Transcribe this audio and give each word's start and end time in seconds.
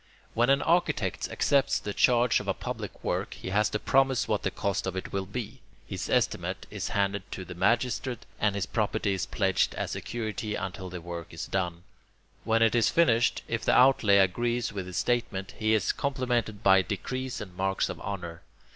When 0.33 0.49
an 0.49 0.63
architect 0.63 1.29
accepts 1.29 1.77
the 1.77 1.93
charge 1.93 2.39
of 2.39 2.47
a 2.47 2.55
public 2.55 3.03
work, 3.03 3.35
he 3.35 3.49
has 3.49 3.69
to 3.69 3.77
promise 3.77 4.27
what 4.27 4.41
the 4.41 4.49
cost 4.49 4.87
of 4.87 4.95
it 4.95 5.13
will 5.13 5.27
be. 5.27 5.59
His 5.85 6.09
estimate 6.09 6.65
is 6.71 6.87
handed 6.87 7.31
to 7.33 7.45
the 7.45 7.53
magistrate, 7.53 8.25
and 8.39 8.55
his 8.55 8.65
property 8.65 9.13
is 9.13 9.27
pledged 9.27 9.75
as 9.75 9.91
security 9.91 10.55
until 10.55 10.89
the 10.89 11.01
work 11.01 11.27
is 11.31 11.45
done. 11.45 11.83
When 12.45 12.63
it 12.63 12.73
is 12.73 12.89
finished, 12.89 13.43
if 13.47 13.63
the 13.63 13.77
outlay 13.77 14.17
agrees 14.17 14.73
with 14.73 14.87
his 14.87 14.97
statement, 14.97 15.53
he 15.59 15.75
is 15.75 15.91
complimented 15.91 16.63
by 16.63 16.81
decrees 16.81 17.39
and 17.39 17.55
marks 17.55 17.87
of 17.87 17.99
honour. 18.01 18.41